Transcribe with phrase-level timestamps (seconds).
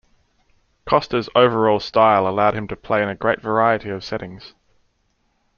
[0.89, 4.55] Costa's overall style allowed him to play in a great variety of settings.